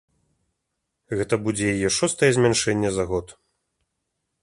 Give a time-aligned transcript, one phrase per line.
[1.19, 3.27] Гэта будзе яе шостае змяншэнне за год.